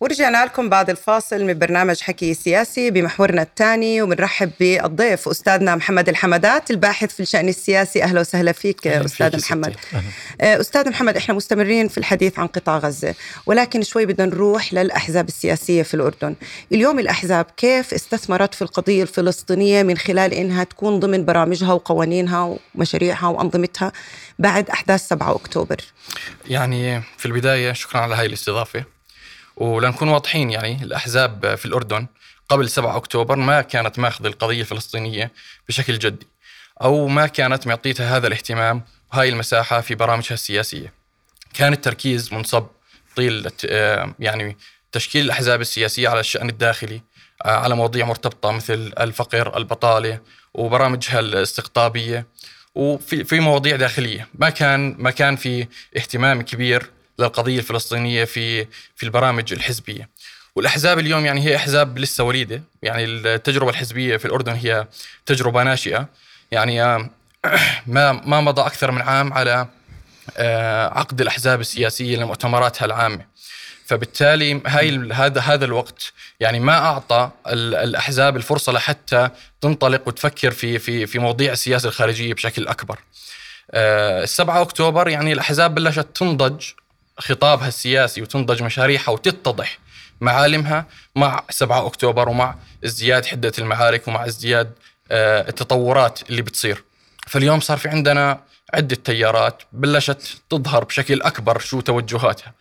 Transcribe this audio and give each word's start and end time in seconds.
ورجعنا 0.00 0.44
لكم 0.44 0.68
بعد 0.68 0.90
الفاصل 0.90 1.44
من 1.44 1.58
برنامج 1.58 2.00
حكي 2.00 2.34
سياسي 2.34 2.90
بمحورنا 2.90 3.42
الثاني 3.42 4.02
وبنرحب 4.02 4.50
بالضيف 4.60 5.28
أستاذنا 5.28 5.76
محمد 5.76 6.08
الحمدات 6.08 6.70
الباحث 6.70 7.14
في 7.14 7.20
الشأن 7.20 7.48
السياسي. 7.48 8.02
أهلا 8.02 8.20
وسهلا 8.20 8.52
فيك 8.52 8.86
أستاذ 8.86 9.36
محمد. 9.40 9.76
أهلا. 9.94 10.60
أستاذ 10.60 10.90
محمد 10.90 11.16
إحنا 11.16 11.34
مستمرين 11.34 11.88
في 11.88 11.98
الحديث 11.98 12.38
عن 12.38 12.46
قطاع 12.46 12.78
غزة 12.78 13.14
ولكن 13.46 13.82
شوي 13.82 14.06
بدنا 14.06 14.26
نروح 14.26 14.74
للأحزاب 14.74 15.28
السياسية 15.28 15.82
في 15.82 15.94
الأردن. 15.94 16.34
اليوم 16.72 16.98
الأحزاب 16.98 17.46
كيف 17.56 17.94
استثمرت 17.94 18.54
في 18.54 18.62
القضية 18.62 19.02
الفلسطينية 19.02 19.82
من 19.82 19.98
خلال 19.98 20.34
إنها 20.34 20.64
تكون 20.64 21.00
ضمن 21.00 21.24
برامجها 21.24 21.72
وقوانينها 21.72 22.58
ومشاريعها 22.74 23.26
وأنظمتها 23.26 23.92
بعد 24.38 24.70
أحداث 24.70 25.08
7 25.08 25.34
أكتوبر؟ 25.34 25.76
يعني 26.46 27.02
في 27.18 27.26
البداية 27.26 27.72
شكرا 27.72 28.00
على 28.00 28.14
هاي 28.14 28.26
الاستضافة. 28.26 28.93
ولنكون 29.56 30.08
واضحين 30.08 30.50
يعني 30.50 30.82
الأحزاب 30.82 31.54
في 31.54 31.66
الأردن 31.66 32.06
قبل 32.48 32.68
7 32.68 32.96
أكتوبر 32.96 33.36
ما 33.36 33.62
كانت 33.62 33.98
ماخذ 33.98 34.26
القضية 34.26 34.60
الفلسطينية 34.60 35.32
بشكل 35.68 35.98
جدي 35.98 36.26
أو 36.82 37.08
ما 37.08 37.26
كانت 37.26 37.66
معطيتها 37.66 38.16
هذا 38.16 38.26
الاهتمام 38.26 38.82
وهاي 39.12 39.28
المساحة 39.28 39.80
في 39.80 39.94
برامجها 39.94 40.34
السياسية. 40.34 40.92
كان 41.54 41.72
التركيز 41.72 42.32
منصب 42.34 42.66
طيل 43.16 43.50
يعني 44.18 44.56
تشكيل 44.92 45.24
الأحزاب 45.24 45.60
السياسية 45.60 46.08
على 46.08 46.20
الشأن 46.20 46.48
الداخلي 46.48 47.02
على 47.44 47.74
مواضيع 47.74 48.06
مرتبطة 48.06 48.50
مثل 48.52 48.92
الفقر 49.00 49.56
البطالة 49.56 50.20
وبرامجها 50.54 51.20
الاستقطابية 51.20 52.26
وفي 52.74 53.24
في 53.24 53.40
مواضيع 53.40 53.76
داخلية. 53.76 54.28
ما 54.34 54.50
كان 54.50 54.96
ما 54.98 55.10
كان 55.10 55.36
في 55.36 55.66
اهتمام 55.96 56.42
كبير 56.42 56.90
للقضية 57.18 57.58
الفلسطينية 57.58 58.24
في 58.24 58.64
في 58.96 59.02
البرامج 59.02 59.52
الحزبية. 59.52 60.08
والأحزاب 60.56 60.98
اليوم 60.98 61.26
يعني 61.26 61.40
هي 61.44 61.56
أحزاب 61.56 61.98
لسه 61.98 62.24
وليدة، 62.24 62.62
يعني 62.82 63.04
التجربة 63.04 63.70
الحزبية 63.70 64.16
في 64.16 64.24
الأردن 64.24 64.52
هي 64.52 64.86
تجربة 65.26 65.62
ناشئة، 65.62 66.08
يعني 66.50 66.82
آه، 66.82 67.10
ما 67.86 68.12
ما 68.12 68.40
مضى 68.40 68.62
أكثر 68.62 68.90
من 68.90 69.02
عام 69.02 69.32
على 69.32 69.66
آه، 70.36 70.86
عقد 70.98 71.20
الأحزاب 71.20 71.60
السياسية 71.60 72.16
لمؤتمراتها 72.16 72.86
العامة. 72.86 73.34
فبالتالي 73.86 74.60
هاي 74.66 75.12
هذا 75.12 75.40
هذا 75.40 75.64
الوقت 75.64 76.12
يعني 76.40 76.60
ما 76.60 76.78
أعطى 76.78 77.30
الأحزاب 77.46 78.36
الفرصة 78.36 78.72
لحتى 78.72 79.28
تنطلق 79.60 80.08
وتفكر 80.08 80.50
في 80.50 80.78
في 80.78 81.06
في 81.06 81.18
مواضيع 81.18 81.52
السياسة 81.52 81.88
الخارجية 81.88 82.34
بشكل 82.34 82.68
أكبر. 82.68 82.98
آه، 83.70 84.22
السبعة 84.22 84.62
أكتوبر 84.62 85.08
يعني 85.08 85.32
الأحزاب 85.32 85.74
بلشت 85.74 86.06
تنضج 86.14 86.64
خطابها 87.18 87.68
السياسي 87.68 88.22
وتنضج 88.22 88.62
مشاريعها 88.62 89.10
وتتضح 89.10 89.78
معالمها 90.20 90.86
مع 91.16 91.42
7 91.50 91.86
أكتوبر 91.86 92.28
ومع 92.28 92.54
ازدياد 92.84 93.26
حدة 93.26 93.52
المعارك 93.58 94.08
ومع 94.08 94.26
ازدياد 94.26 94.72
آه، 95.10 95.48
التطورات 95.48 96.30
اللي 96.30 96.42
بتصير. 96.42 96.84
فاليوم 97.26 97.60
صار 97.60 97.78
في 97.78 97.88
عندنا 97.88 98.40
عدة 98.74 98.96
تيارات 98.96 99.62
بلشت 99.72 100.42
تظهر 100.50 100.84
بشكل 100.84 101.22
أكبر 101.22 101.58
شو 101.58 101.80
توجهاتها. 101.80 102.52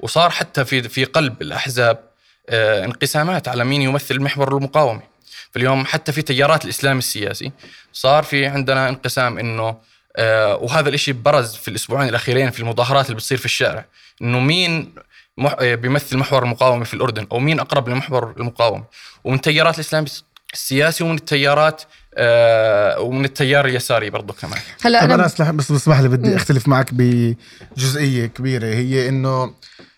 وصار 0.00 0.30
حتى 0.30 0.64
في 0.64 0.82
في 0.82 1.04
قلب 1.04 1.42
الأحزاب 1.42 2.08
آه، 2.48 2.84
انقسامات 2.84 3.48
على 3.48 3.64
مين 3.64 3.82
يمثل 3.82 4.20
محور 4.20 4.56
المقاومه. 4.56 5.02
فاليوم 5.54 5.86
حتى 5.86 6.12
في 6.12 6.22
تيارات 6.22 6.64
الإسلام 6.64 6.98
السياسي 6.98 7.52
صار 7.92 8.22
في 8.22 8.46
عندنا 8.46 8.88
انقسام 8.88 9.38
إنه 9.38 9.76
وهذا 10.60 10.88
الإشي 10.88 11.12
برز 11.12 11.54
في 11.54 11.68
الأسبوعين 11.68 12.08
الأخيرين 12.08 12.50
في 12.50 12.60
المظاهرات 12.60 13.06
اللي 13.06 13.16
بتصير 13.16 13.38
في 13.38 13.44
الشارع 13.44 13.84
إنه 14.22 14.40
مين 14.40 14.94
آه، 15.38 15.74
بيمثل 15.74 16.16
محور 16.16 16.42
المقاومة 16.42 16.84
في 16.84 16.94
الأردن 16.94 17.26
أو 17.32 17.38
مين 17.38 17.60
أقرب 17.60 17.88
لمحور 17.88 18.34
المقاومة. 18.38 18.84
ومن 19.24 19.40
تيارات 19.40 19.74
الإسلام 19.74 20.04
السياسي 20.54 21.04
ومن 21.04 21.14
التيارات 21.14 21.82
آه 22.14 23.00
ومن 23.00 23.24
التيار 23.24 23.66
اليساري 23.66 24.10
برضه 24.10 24.34
كمان. 24.34 24.60
هلا 24.82 25.04
أنا 25.04 25.16
بس 25.16 25.42
بس 25.42 25.70
اسمح 25.70 26.00
لي 26.00 26.08
بدي 26.08 26.36
أختلف 26.36 26.68
معك 26.68 26.90
بجزئية 26.92 28.26
كبيرة 28.26 28.66
هي 28.66 29.08
إنه 29.08 29.54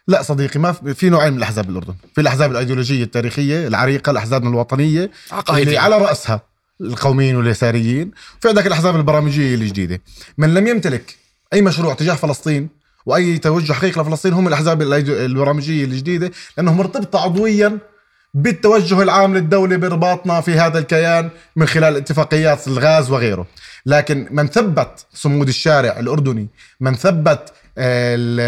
لا 0.08 0.22
صديقي 0.22 0.60
ما 0.60 0.72
في 0.72 1.10
نوعين 1.10 1.32
من 1.32 1.38
الأحزاب 1.38 1.66
بالأردن 1.66 1.94
في 2.14 2.20
الأحزاب 2.20 2.50
الأيديولوجية 2.50 3.04
التاريخية 3.04 3.66
العريقة 3.66 4.10
الأحزاب 4.10 4.42
الوطنية 4.42 5.10
اللي 5.50 5.78
على 5.78 5.98
رأسها. 5.98 6.49
القوميين 6.80 7.36
واليساريين 7.36 8.10
في 8.40 8.48
عندك 8.48 8.66
الأحزاب 8.66 8.96
البرامجية 8.96 9.54
الجديده 9.54 10.02
من 10.38 10.54
لم 10.54 10.66
يمتلك 10.66 11.16
أي 11.52 11.62
مشروع 11.62 11.94
تجاه 11.94 12.14
فلسطين 12.14 12.68
وأي 13.06 13.38
توجه 13.38 13.72
حقيقي 13.72 14.02
لفلسطين 14.02 14.32
هم 14.32 14.48
الأحزاب 14.48 14.82
البرامجية 14.82 15.84
الجديدة 15.84 16.30
لأنهم 16.56 16.76
مرتبطه 16.76 17.20
عضويا 17.20 17.78
بالتوجه 18.34 19.02
العام 19.02 19.34
للدولة 19.34 19.76
برباطنا 19.76 20.40
في 20.40 20.54
هذا 20.54 20.78
الكيان 20.78 21.30
من 21.56 21.66
خلال 21.66 21.96
اتفاقيات 21.96 22.68
الغاز 22.68 23.10
وغيره. 23.10 23.46
لكن 23.86 24.28
من 24.30 24.46
ثبت 24.46 25.06
صمود 25.14 25.48
الشارع 25.48 25.98
الأردني 25.98 26.48
من 26.80 26.94
ثبت 26.94 27.52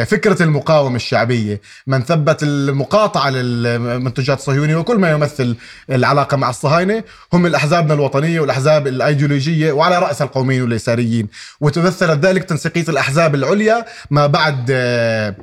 فكرة 0.06 0.42
المقاومة 0.42 0.96
الشعبية 0.96 1.60
من 1.86 2.02
ثبت 2.02 2.42
المقاطعة 2.42 3.30
للمنتجات 3.30 4.38
الصهيونية 4.38 4.76
وكل 4.76 4.98
ما 4.98 5.10
يمثل 5.10 5.56
العلاقة 5.90 6.36
مع 6.36 6.50
الصهاينة 6.50 7.04
هم 7.32 7.46
الأحزابنا 7.46 7.94
الوطنية 7.94 8.40
والأحزاب 8.40 8.86
الأيديولوجية 8.86 9.72
وعلى 9.72 9.98
رأس 9.98 10.22
القوميين 10.22 10.62
واليساريين. 10.62 11.28
وتمثلت 11.60 12.24
ذلك 12.24 12.44
تنسيقية 12.44 12.84
الأحزاب 12.88 13.34
العليا 13.34 13.84
ما 14.10 14.26
بعد 14.26 14.66
آه، 14.70 15.36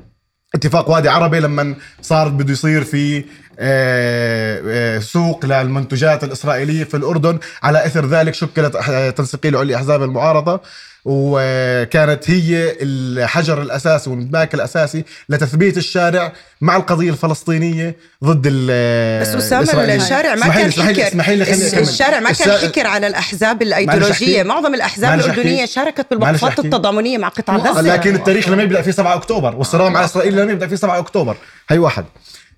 اتفاق 0.55 0.89
وادي 0.89 1.09
عربي 1.09 1.39
لما 1.39 1.75
صار 2.01 2.29
بده 2.29 2.53
يصير 2.53 2.83
في 2.83 3.17
آه، 3.17 3.23
آه، 3.23 3.23
سوق 4.99 5.45
للمنتجات 5.45 6.23
الإسرائيلية 6.23 6.83
في 6.83 6.97
الأردن. 6.97 7.39
على 7.63 7.85
إثر 7.85 8.05
ذلك 8.05 8.33
شكلت 8.33 8.77
تنسيقية 9.17 9.49
العليا 9.49 9.75
أحزاب 9.75 10.03
المعارضة 10.03 10.61
وكانت 11.05 12.29
هي 12.29 12.75
الحجر 12.81 13.61
الأساسي 13.61 14.09
والمدماك 14.09 14.53
الأساسي 14.53 15.03
لتثبيت 15.29 15.77
الشارع 15.77 16.33
مع 16.61 16.75
القضية 16.75 17.09
الفلسطينية 17.09 17.95
ضد 18.23 18.43
ال 18.45 19.21
بس 19.21 19.27
أسامة 19.27 19.95
الشارع 19.95 20.35
ما 20.35 20.47
كان 20.47 20.71
حكر. 20.71 21.17
الشارع 21.79 22.19
ما 22.19 22.31
كان 22.31 22.51
حكر 22.51 22.87
على 22.87 23.07
الأحزاب 23.07 23.61
الإيديولوجية. 23.61 24.43
معظم 24.43 24.73
الأحزاب 24.73 25.19
الأردنية 25.19 25.65
شاركت 25.65 26.05
بالوقفات 26.09 26.59
التضامنيه 26.59 27.17
مع 27.17 27.27
قطاع 27.27 27.55
غزة. 27.55 27.81
لكن 27.81 28.15
التاريخ 28.15 28.49
لم 28.49 28.59
يبدأ 28.59 28.81
في 28.81 28.91
7 28.91 29.15
أكتوبر 29.15 29.55
والصراع 29.55 29.89
مع 29.89 30.05
إسرائيل 30.05 30.35
لم 30.35 30.49
يبدأ 30.49 30.67
في 30.67 30.77
7 30.77 30.99
أكتوبر. 30.99 31.35
هي 31.69 31.77
واحد. 31.77 32.05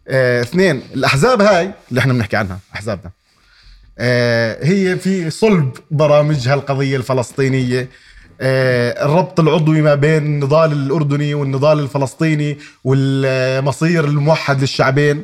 آه 0.08 0.42
اثنين 0.42 0.82
الأحزاب 0.94 1.42
هاي 1.42 1.72
اللي 1.90 2.00
إحنا 2.00 2.14
بنحكي 2.14 2.36
عنها 2.36 2.60
أحزابنا. 2.76 3.12
آه 4.00 4.66
هي 4.66 4.96
في 4.96 5.30
صلب 5.30 5.72
برامجها 5.92 6.54
القضية 6.54 6.98
الفلسطينية. 6.98 7.90
آه، 8.44 9.06
الربط 9.06 9.40
العضوي 9.40 9.82
ما 9.82 9.96
بين 9.96 10.18
النضال 10.26 10.72
الأردني 10.72 11.34
والنضال 11.34 11.80
الفلسطيني 11.80 12.58
والمصير 12.84 14.06
الموحد 14.06 14.62
للشعبين. 14.62 15.24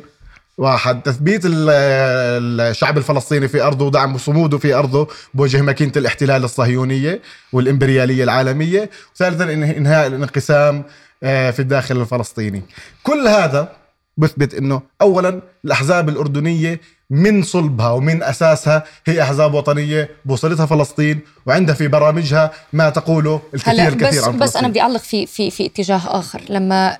واحد 0.58 1.02
تثبيت 1.02 1.40
الشعب 1.44 2.98
الفلسطيني 2.98 3.48
في 3.48 3.62
أرضه 3.62 3.84
ودعم 3.86 4.18
صموده 4.18 4.58
في 4.58 4.74
أرضه 4.74 5.08
بوجه 5.34 5.62
ماكينة 5.62 5.92
الاحتلال 5.96 6.44
الصهيونية 6.44 7.22
والإمبريالية 7.52 8.24
العالمية. 8.24 8.90
ثالثا 9.16 9.44
إنهاء 9.52 10.06
الانقسام 10.06 10.84
آه، 11.22 11.50
في 11.50 11.60
الداخل 11.60 12.00
الفلسطيني. 12.00 12.62
كل 13.02 13.28
هذا 13.28 13.72
بثبت 14.18 14.54
إنه 14.54 14.82
اولا 15.00 15.40
الأحزاب 15.64 16.08
الأردنية 16.08 16.80
من 17.10 17.42
صلبها 17.42 17.90
ومن 17.90 18.22
أساسها 18.22 18.84
هي 19.06 19.22
أحزاب 19.22 19.54
وطنية 19.54 20.10
بوصلتها 20.24 20.66
فلسطين 20.66 21.20
وعندها 21.46 21.74
في 21.74 21.88
برامجها 21.88 22.50
ما 22.72 22.90
تقوله 22.90 23.40
الكثير 23.54 23.72
هلا 23.74 23.88
الكثير 23.88 24.20
بس 24.20 24.28
عن 24.28 24.38
بس 24.38 24.56
أنا 24.56 24.68
بدي 24.68 24.80
أعلق 24.80 25.00
في 25.00 25.26
في 25.26 25.50
في 25.50 25.66
اتجاه 25.66 26.00
آخر. 26.06 26.42
لما 26.48 26.96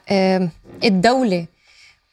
الدولة 0.84 1.46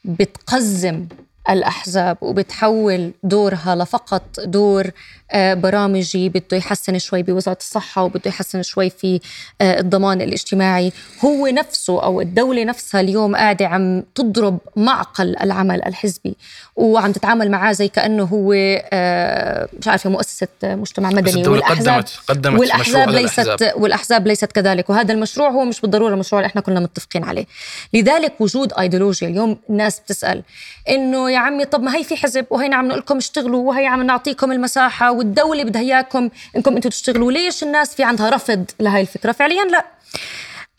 بتقزم 0.06 1.06
الأحزاب 1.50 2.18
وبتحول 2.22 3.12
دورها 3.24 3.76
لفقط 3.76 4.40
دور 4.40 4.92
آه، 5.32 5.54
برامجي 5.54 6.30
بده 6.30 6.58
يحسن 6.58 7.00
شوي 7.00 7.24
بوزارة 7.24 7.58
الصحة 7.58 8.04
وبده 8.04 8.22
يحسن 8.26 8.64
شوي 8.64 8.90
في 8.90 9.20
آه، 9.62 9.80
الضمان 9.80 10.22
الاجتماعي. 10.22 10.92
هو 11.26 11.48
نفسه 11.48 12.04
أو 12.04 12.22
الدولة 12.22 12.64
نفسها 12.64 13.02
اليوم 13.02 13.36
قاعدة 13.36 13.68
عم 13.68 14.04
تضرب 14.16 14.58
معقل 14.76 15.36
العمل 15.42 15.86
الحزبي 15.86 16.36
وعم 16.76 17.12
تتعامل 17.12 17.52
معاه 17.52 17.72
زي 17.72 17.88
كأنه 17.88 18.24
هو 18.24 18.54
آه، 18.94 19.70
مش 19.80 19.88
عارفة 19.88 20.10
مؤسسة 20.10 20.48
مجتمع 20.64 21.10
مدني. 21.10 21.48
والأحزاب 21.48 21.94
قدمت 21.94 22.20
قدمت 22.28 22.60
والأحزاب 22.60 23.10
ليست 23.10 23.74
والأحزاب 23.76 24.28
ليست 24.28 24.52
كذلك 24.52 24.90
وهذا 24.90 25.14
المشروع 25.14 25.50
هو 25.50 25.66
مش 25.66 25.82
بالضرورة 25.82 26.14
المشروع 26.14 26.42
اللي 26.42 26.48
إحنا 26.48 26.62
كنا 26.62 26.80
متفقين 26.80 27.24
عليه. 27.24 27.46
لذلك 27.94 28.34
وجود 28.40 28.74
ايديولوجيا 28.80 29.28
اليوم 29.28 29.58
الناس 29.70 30.00
بتسأل 30.00 30.44
إنه 30.90 31.30
يا 31.36 31.40
عمي 31.40 31.66
طب 31.66 31.84
ما 31.84 31.96
هي 31.96 32.04
في 32.04 32.16
حزب 32.16 32.46
وهينا 32.50 32.76
عم 32.76 32.88
نقول 32.88 33.00
لكم 33.00 33.18
اشتغلوا 33.18 33.68
وهي 33.68 33.86
عم 33.86 34.04
نعطيكم 34.04 34.52
المساحة 34.52 35.12
والدولة 35.12 35.64
بدها 35.64 35.82
إياكم 35.82 36.30
إنكم 36.56 36.76
أنتم 36.76 36.90
تشتغلوا. 36.90 37.32
ليش 37.32 37.64
الناس 37.64 37.96
في 37.96 38.04
عندها 38.04 38.30
رفض 38.30 38.66
لهي 38.80 39.02
الفكرة؟ 39.02 39.32
فعليا 39.32 39.64
لا. 39.64 39.86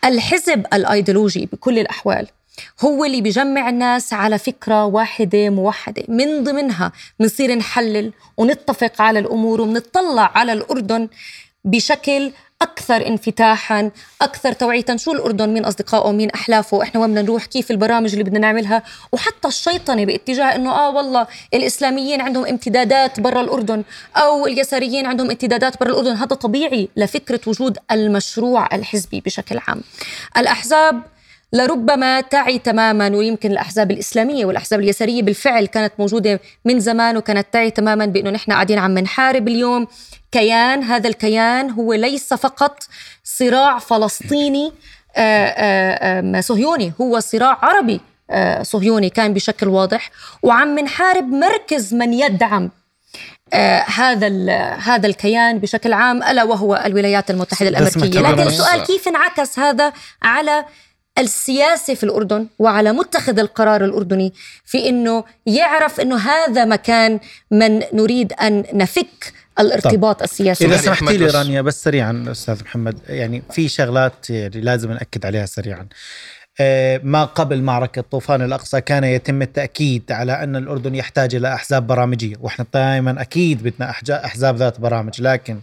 الحزب 0.05 0.67
الأيديولوجي 0.73 1.49
بكل 1.53 1.79
الأحوال 1.79 2.27
هو 2.81 3.05
اللي 3.05 3.21
بيجمع 3.21 3.69
الناس 3.69 4.13
على 4.13 4.39
فكرة 4.39 4.85
واحدة 4.85 5.51
موحدة. 5.51 6.03
من 6.09 6.45
ضمنها 6.45 6.93
بنصير 7.21 7.55
نحلل 7.55 8.13
ونتفق 8.37 9.03
على 9.03 9.19
الأمور 9.19 9.61
ونطلع 9.61 10.31
على 10.35 10.53
الأردن 10.53 11.09
بشكل 11.65 12.33
أكثر 12.63 13.07
انفتاحا 13.07 13.91
أكثر 14.23 14.53
توعيه 14.53 14.85
شو 14.97 15.13
الأردن 15.13 15.49
مين 15.49 15.65
اصدقائه 15.65 16.13
مين 16.13 16.31
احلافه 16.31 16.83
إحنا 16.83 17.01
وين 17.01 17.11
بدنا 17.11 17.23
نروح؟ 17.23 17.45
كيف 17.47 17.71
البرامج 17.71 18.13
اللي 18.13 18.25
بدنا 18.25 18.39
نعملها؟ 18.39 18.83
وحتى 19.13 19.49
الشيطنة 19.49 20.05
باتجاه 20.05 20.55
إنه 20.55 20.71
آه 20.71 20.91
والله 20.91 21.27
الإسلاميين 21.55 22.21
عندهم 22.21 22.47
امتدادات 22.47 23.21
برا 23.21 23.41
الأردن 23.41 23.85
أو 24.17 24.47
اليساريين 24.47 25.07
عندهم 25.07 25.31
امتدادات 25.31 25.81
برا 25.81 25.89
الأردن. 25.89 26.17
هذا 26.17 26.37
طبيعي 26.37 26.89
لفكرة 26.97 27.41
وجود 27.47 27.79
المشروع 27.91 28.69
الحزبي 28.75 29.21
بشكل 29.21 29.59
عام. 29.69 29.81
الأحزاب 30.37 31.03
لربما 31.53 32.21
تعي 32.21 32.59
تماما 32.59 33.09
ويمكن 33.17 33.51
الأحزاب 33.51 33.91
الإسلامية 33.91 34.45
والأحزاب 34.45 34.81
اليسارية 34.81 35.23
بالفعل 35.23 35.67
كانت 35.67 35.93
موجودة 35.99 36.41
من 36.65 36.81
زمان 36.81 37.17
وكانت 37.17 37.47
تعي 37.53 37.71
تماما 37.71 38.07
بأنه 38.07 38.31
نحن 38.31 38.53
قاعدين 38.53 38.79
عم 38.79 38.99
نحارب 38.99 39.49
اليوم. 39.49 39.87
كيان 40.33 40.83
هذا 40.83 41.09
الكيان 41.09 41.71
هو 41.71 41.93
ليس 41.93 42.35
فقط 42.35 42.83
صراع 43.25 43.79
فلسطيني 43.79 44.73
آه، 45.17 45.47
آه، 46.37 46.41
صهيوني 46.41 46.93
هو 47.01 47.21
صراع 47.21 47.59
عربي 47.63 48.01
آه، 48.31 48.63
صهيوني 48.63 49.11
كان 49.11 49.35
بشكل 49.35 49.69
واضح. 49.69 50.11
وعم 50.43 50.79
نحارب 50.79 51.29
مركز 51.29 51.95
من 51.95 52.13
يدعم 52.13 52.71
آه 53.53 53.81
هذا 53.81 54.29
هذا 54.75 55.07
الكيان 55.07 55.59
بشكل 55.59 55.93
عام 55.93 56.23
ألا 56.23 56.45
وهو 56.45 56.83
الولايات 56.87 57.31
المتحدة 57.31 57.69
الأمريكية. 57.69 58.21
لكن 58.21 58.41
السؤال 58.41 58.83
كيف 58.83 59.09
انعكس 59.09 59.59
هذا 59.59 59.93
على 60.23 60.65
السياسي 61.19 61.97
في 61.97 62.05
الأردن 62.05 62.47
وعلى 62.59 62.93
متخذ 62.93 63.39
القرار 63.39 63.85
الأردني 63.85 64.33
في 64.65 64.89
أنه 64.89 65.25
يعرف 65.47 66.01
أنه 66.01 66.17
هذا 66.17 66.65
مكان 66.65 67.21
من 67.51 67.83
نريد 67.93 68.33
أن 68.33 68.65
نفك 68.73 69.33
الارتباط 69.61 70.17
طب. 70.17 70.25
السياسي 70.25 70.67
إذا 70.67 70.77
سمحتي 70.77 71.17
لي 71.17 71.27
رانيا 71.27 71.63
بس 71.63 71.85
سريعا 71.85 72.25
أستاذ 72.31 72.63
محمد 72.63 72.99
يعني 73.09 73.43
في 73.53 73.69
شغلات 73.69 74.31
يعني 74.31 74.61
لازم 74.61 74.93
ناكد 74.93 75.27
عليها 75.27 75.47
سريعا 75.47 75.87
ما 77.03 77.25
قبل 77.25 77.63
معركة 77.63 78.03
طوفان 78.11 78.43
الأقصى 78.43 78.81
كان 78.81 79.05
يتم 79.05 79.43
التأكيد 79.43 80.13
على 80.13 80.33
أن 80.33 80.57
الأردن 80.57 80.95
يحتاج 80.95 81.35
إلى 81.35 81.55
أحزاب 81.55 81.87
برامجية 81.87 82.37
وإحنا 82.41 82.67
دائما 82.75 83.21
أكيد 83.21 83.63
بدنا 83.63 83.91
أحزاب 84.25 84.57
ذات 84.57 84.81
برامج 84.81 85.23
لكن 85.23 85.59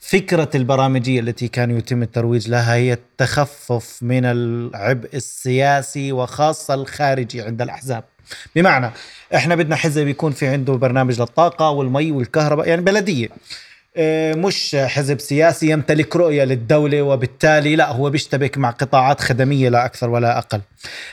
فكرة 0.00 0.50
البرامجية 0.54 1.20
التي 1.20 1.48
كان 1.48 1.78
يتم 1.78 2.02
الترويج 2.02 2.48
لها 2.48 2.74
هي 2.74 2.92
التخفف 2.92 3.98
من 4.02 4.24
العبء 4.24 5.08
السياسي 5.14 6.12
وخاصة 6.12 6.74
الخارجي 6.74 7.42
عند 7.42 7.62
الأحزاب. 7.62 8.04
بمعنى 8.56 8.90
إحنا 9.34 9.54
بدنا 9.54 9.76
حزب 9.76 10.08
يكون 10.08 10.32
في 10.32 10.46
عنده 10.46 10.72
برنامج 10.72 11.20
للطاقة 11.20 11.70
والمي 11.70 12.12
والكهرباء 12.12 12.68
يعني 12.68 12.82
بلدية. 12.82 13.28
آه، 13.28 13.32
مش 14.34 14.76
حزب 14.76 15.20
سياسي 15.20 15.70
يمتلك 15.70 16.16
رؤية 16.16 16.44
للدولة 16.44 17.02
وبالتالي 17.02 17.76
لا 17.76 17.92
هو 17.92 18.10
بيشتبك 18.10 18.58
مع 18.58 18.70
قطاعات 18.70 19.20
خدمية 19.20 19.68
لا 19.68 19.84
أكثر 19.84 20.10
ولا 20.10 20.38
أقل. 20.38 20.60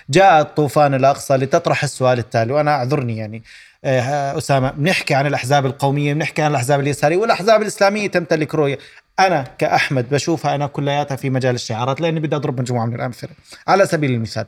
جاء 0.10 0.42
الطوفان 0.42 0.94
الأقصى 0.94 1.34
لتطرح 1.34 1.84
السؤال 1.84 2.20
التالي 2.20 2.54
وأنا 2.54 2.72
أعذرني 2.72 3.18
يعني. 3.18 3.44
آه، 3.86 4.38
أسامة 4.38 4.72
بنحكي 4.72 5.14
عن 5.14 5.28
الأحزاب 5.28 5.66
القومية 5.66 6.14
بنحكي 6.14 6.42
عن 6.42 6.52
الأحزاب 6.52 6.80
اليسارية 6.80 7.18
والأحزاب 7.18 7.62
الإسلامية 7.62 8.08
تمتلك 8.08 8.56
رؤية. 8.56 8.80
أنا 9.20 9.44
كأحمد 9.58 10.10
بشوفها 10.10 10.56
أنا 10.56 10.68
كلياتها 10.68 11.16
في 11.16 11.30
مجال 11.30 11.56
الشعارات 11.56 12.02
لأني 12.02 12.20
بدي 12.20 12.36
أضرب 12.36 12.62
مجموعة 12.62 12.86
من 12.86 12.96
الأمثلة. 12.96 13.30
على 13.68 13.86
سبيل 13.86 14.12
المثال 14.12 14.46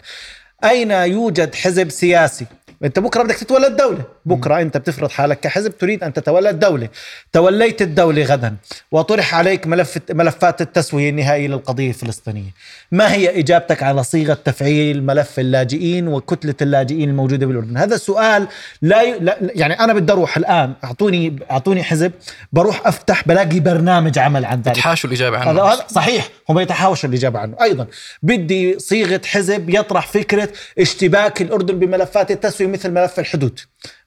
أين 0.64 0.92
يوجد 0.92 1.56
حزب 1.56 1.90
سياسي؟ 1.90 2.46
انت 2.84 3.00
بكره 3.00 3.24
بدك 3.24 3.36
تتولى 3.36 3.68
الدولة. 3.68 4.04
بكره 4.26 4.62
انت 4.62 4.78
بتفرض 4.78 5.10
حالك 5.10 5.40
كحزب 5.40 5.78
تريد 5.78 6.04
أن 6.04 6.14
تتولى 6.14 6.50
الدولة. 6.50 6.90
توليت 7.34 7.82
الدولة 7.82 8.24
غدا. 8.24 8.56
وطرح 8.92 9.36
عليك 9.36 9.68
ملف 9.68 10.00
ملفات 10.10 10.62
التسوية 10.62 11.10
النهائية 11.10 11.48
للقضية 11.48 11.90
الفلسطينية. 11.90 12.50
ما 12.92 13.14
هي 13.14 13.40
إجابتك 13.40 13.84
على 13.84 14.04
صيغة 14.04 14.34
تفعيل 14.46 15.04
ملف 15.04 15.40
اللاجئين 15.40 16.08
وكتلة 16.08 16.56
اللاجئين 16.62 17.10
الموجودة 17.10 17.46
بالأردن؟ 17.46 17.78
هذا 17.78 17.96
السؤال 17.96 18.48
لا, 18.82 19.02
ي... 19.02 19.20
لا 19.20 19.38
يعني 19.42 19.80
أنا 19.80 19.94
بدي 19.94 20.14
أروح 20.14 20.38
الآن. 20.38 20.74
اعطوني 20.84 21.40
أعطوني 21.52 21.84
حزب. 21.84 22.12
بروح 22.54 22.88
أفتح 22.88 23.28
بلاقي 23.28 23.60
برنامج 23.60 24.20
عمل 24.20 24.46
عن 24.46 24.62
ذلك. 24.62 24.76
تحاشوا 24.76 25.10
الإجابة 25.10 25.38
عنه. 25.38 25.64
هذا 25.64 25.86
صحيح. 25.88 26.30
هم 26.50 26.60
يتحاشوا 26.60 27.10
الإجابة 27.10 27.40
عنه. 27.40 27.56
أيضا 27.62 27.88
بدي 28.24 28.80
صيغة 28.80 29.22
حزب 29.26 29.70
يطرح 29.70 30.08
فكرة 30.08 30.50
اشتباك 30.80 31.42
الأردن 31.42 31.80
بملفات 31.80 32.32
التسوية. 32.32 32.67
مثل 32.68 32.92
ملف 32.92 33.20
الحدود 33.20 33.60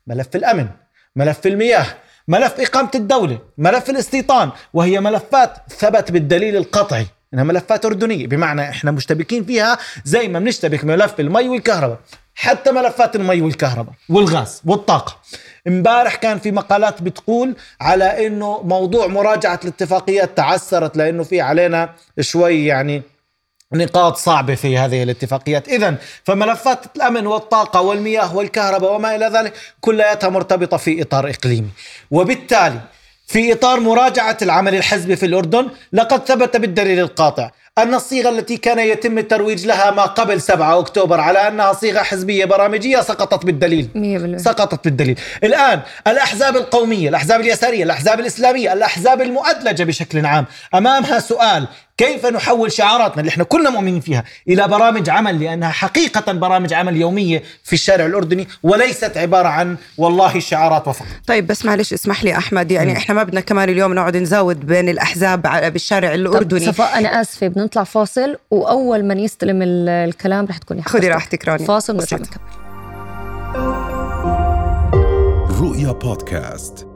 ملف 0.07 0.37
الأمن 0.37 0.69
ملف 1.17 1.47
المياه 1.47 1.87
ملف 2.29 2.61
إقامة 2.61 2.91
الدولة 2.95 3.39
ملف 3.59 3.91
الاستيطان 3.91 4.51
وهي 4.75 5.01
ملفات 5.01 5.57
ثبت 5.79 6.11
بالدليل 6.13 6.57
القطعي 6.57 7.07
إنها 7.35 7.45
ملفات 7.45 7.85
أردنية 7.85 8.27
بمعنى 8.27 8.69
إحنا 8.69 8.91
مشتبكين 8.91 9.45
فيها 9.45 9.79
زي 10.05 10.29
ما 10.29 10.39
بنشتبك 10.39 10.85
ملف 10.85 11.21
المي 11.21 11.49
والكهرباء 11.49 11.99
حتى 12.35 12.73
ملفات 12.73 13.17
المي 13.17 13.43
والكهرباء 13.43 13.95
والغاز 14.09 14.63
والطاقة. 14.65 15.17
امبارح 15.67 16.15
كان 16.15 16.39
في 16.39 16.53
مقالات 16.53 17.03
بتقول 17.03 17.57
على 17.81 18.27
إنه 18.27 18.63
موضوع 18.63 19.07
مراجعة 19.07 19.61
الاتفاقيات 19.65 20.37
تعسرت 20.37 20.97
لأنه 20.97 21.23
في 21.23 21.41
علينا 21.41 21.95
شوي 22.21 22.67
يعني 22.67 23.03
نقاط 23.75 24.17
صعبة 24.17 24.55
في 24.55 24.79
هذه 24.79 25.03
الاتفاقيات. 25.03 25.69
إذا 25.69 25.95
فملفات 26.25 26.79
الأمن 26.97 27.27
والطاقة 27.27 27.81
والمياه 27.81 28.37
والكهرباء 28.37 28.95
وما 28.95 29.17
إلى 29.17 29.27
ذلك 29.27 29.53
كلياتها 29.81 30.29
مرتبطة 30.29 30.77
في 30.77 31.03
إطار 31.03 31.31
إقليمي. 31.31 31.69
وبالتالي 32.11 32.81
في 33.27 33.53
إطار 33.53 33.81
مراجعة 33.81 34.37
العمل 34.43 34.75
الحزبي 34.75 35.17
في 35.17 35.27
الأردن 35.27 35.69
لقد 35.93 36.25
ثبت 36.25 36.57
بالدليل 36.57 36.99
القاطع 36.99 37.51
أن 37.79 37.95
الصيغة 37.95 38.29
التي 38.29 38.57
كان 38.57 38.79
يتم 38.79 39.19
الترويج 39.19 39.67
لها 39.67 39.91
ما 39.91 40.03
قبل 40.03 40.41
7 40.41 40.79
أكتوبر 40.79 41.21
على 41.21 41.49
أنها 41.49 41.73
صيغة 41.73 42.03
حزبية 42.03 42.45
برامجية 42.45 43.01
سقطت 43.01 43.47
بالدليل. 43.47 43.89
100% 43.95 44.43
سقطت 44.43 44.85
بالدليل. 44.85 45.19
الآن 45.45 45.81
الأحزاب 46.07 46.57
القومية 46.57 47.09
الأحزاب 47.09 47.41
اليسارية 47.41 47.85
الأحزاب 47.85 48.21
الإسلامية 48.21 48.73
الأحزاب 48.73 49.23
المؤدلجة 49.23 49.85
بشكل 49.85 50.27
عام 50.27 50.47
أمامها 50.75 51.19
سؤال 51.19 51.67
كيف 52.01 52.27
نحول 52.27 52.73
شعاراتنا 52.73 53.21
اللي 53.21 53.29
إحنا 53.29 53.45
كلنا 53.45 53.71
مؤمنين 53.71 54.01
فيها 54.01 54.25
إلى 54.49 54.69
برامج 54.69 55.11
عمل 55.11 55.41
لأنها 55.41 55.71
حقيقة 55.71 56.33
برامج 56.33 56.73
عمل 56.73 56.97
يومية 56.97 57.43
في 57.65 57.73
الشارع 57.73 58.07
الأردني 58.07 58.49
وليست 58.63 59.17
عبارة 59.17 59.49
عن 59.49 59.77
والله 59.99 60.39
شعارات 60.39 60.89
وفقط. 60.89 61.07
طيب 61.27 61.47
بس 61.47 61.65
معلش 61.65 61.93
اسمح 61.93 62.25
لي 62.25 62.37
أحمد 62.37 62.71
يعني 62.71 62.93
م. 62.93 62.97
إحنا 62.97 63.15
ما 63.15 63.23
بدنا 63.23 63.41
كمان 63.41 63.69
اليوم 63.69 63.95
نقعد 63.95 64.17
نزود 64.17 64.67
بين 64.67 64.89
الأحزاب 64.89 65.43
بالشارع 65.73 66.15
الأردني. 66.15 66.67
طب 66.67 66.73
صفاء 66.73 66.99
أنا 66.99 67.21
آسفة 67.21 67.49
بدنا 67.49 67.65
نطلع 67.65 67.85
فاصل 67.85 68.37
وأول 68.51 69.05
من 69.05 69.19
يستلم 69.19 69.59
الكلام 69.63 70.47
رح 70.47 70.59
تكوني 70.59 70.83
خذي 70.83 71.09
راحتك 71.09 71.49
رانيا 71.49 71.67
فاصل 71.67 71.95
ونرجع 71.95 72.17
نكمل. 72.17 72.41
رؤيا 75.61 75.93
بودكاست 75.93 76.90